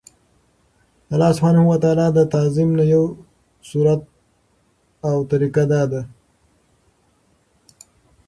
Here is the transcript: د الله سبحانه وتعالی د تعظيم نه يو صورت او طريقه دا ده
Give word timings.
د 1.07 1.09
الله 1.15 1.31
سبحانه 1.37 1.61
وتعالی 1.71 2.07
د 2.13 2.19
تعظيم 2.33 2.69
نه 2.79 2.83
يو 2.93 3.03
صورت 3.69 4.01
او 5.09 5.15
طريقه 5.31 5.63
دا 5.71 5.81
ده 5.91 6.01